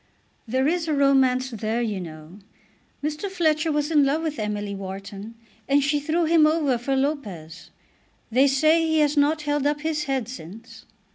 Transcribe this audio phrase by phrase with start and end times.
[0.47, 2.39] "There is a romance there, you know.
[3.03, 3.29] Mr.
[3.29, 5.35] Fletcher was in love with Emily Wharton,
[5.69, 7.69] and she threw him over for Lopez.
[8.31, 10.87] They say he has not held up his head since."